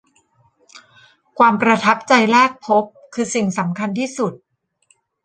[1.37, 4.33] ความประทับใจแรกพบคือสิ่งสำคัญที่สุด